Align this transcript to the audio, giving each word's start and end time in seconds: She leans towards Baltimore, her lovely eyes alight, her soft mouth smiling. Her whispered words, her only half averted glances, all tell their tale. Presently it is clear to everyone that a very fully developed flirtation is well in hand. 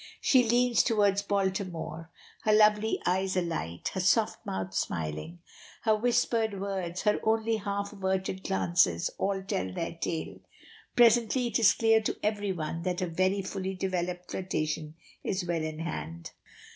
She 0.19 0.41
leans 0.43 0.81
towards 0.81 1.21
Baltimore, 1.21 2.09
her 2.41 2.53
lovely 2.53 2.99
eyes 3.05 3.37
alight, 3.37 3.91
her 3.93 3.99
soft 3.99 4.43
mouth 4.47 4.73
smiling. 4.73 5.41
Her 5.83 5.95
whispered 5.95 6.59
words, 6.59 7.03
her 7.03 7.19
only 7.21 7.57
half 7.57 7.93
averted 7.93 8.43
glances, 8.43 9.11
all 9.19 9.43
tell 9.43 9.71
their 9.71 9.93
tale. 9.93 10.39
Presently 10.95 11.45
it 11.45 11.59
is 11.59 11.73
clear 11.75 12.01
to 12.01 12.17
everyone 12.23 12.81
that 12.81 13.03
a 13.03 13.05
very 13.07 13.43
fully 13.43 13.75
developed 13.75 14.31
flirtation 14.31 14.95
is 15.23 15.45
well 15.45 15.61
in 15.61 15.77
hand. 15.77 16.31